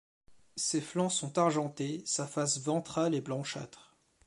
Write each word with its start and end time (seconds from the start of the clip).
Ses 0.55 0.81
flancs 0.81 1.11
sont 1.11 1.37
argentés, 1.37 2.01
sa 2.07 2.25
face 2.25 2.59
ventrale 2.61 3.13
est 3.13 3.21
blanchâtre. 3.21 3.95